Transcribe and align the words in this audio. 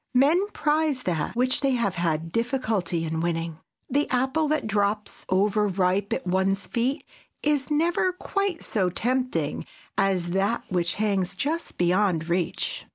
Men 0.15 0.47
prize 0.47 1.03
that 1.03 1.35
which 1.35 1.61
they 1.61 1.73
have 1.73 1.93
had 1.93 2.31
difficulty 2.31 3.05
in 3.05 3.19
winning. 3.19 3.59
The 3.87 4.09
apple 4.09 4.47
that 4.47 4.65
drops, 4.65 5.27
over 5.29 5.67
ripe, 5.67 6.11
at 6.11 6.25
one's 6.25 6.65
feet 6.65 7.03
is 7.43 7.69
never 7.69 8.11
quite 8.11 8.63
so 8.63 8.89
tempting 8.89 9.63
as 9.99 10.31
that 10.31 10.63
which 10.69 10.95
hangs 10.95 11.35
just 11.35 11.77
beyond 11.77 12.29
reach. 12.29 12.87